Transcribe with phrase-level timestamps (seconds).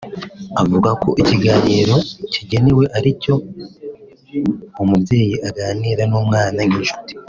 [0.61, 1.95] Avuga ko ikiganiro
[2.33, 3.33] gikenewe ari icyo
[4.81, 7.11] umubyeyi aganira n’umwana nk’inshuti